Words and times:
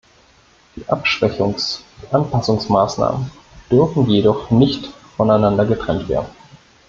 Die 0.75 0.89
Abschwächungsund 0.89 1.83
Anpassungsmaßnahmen 2.11 3.29
dürfen 3.69 4.09
jedoch 4.09 4.49
nicht 4.49 4.87
voneinander 5.15 5.63
getrennt 5.63 6.09
werden. 6.09 6.25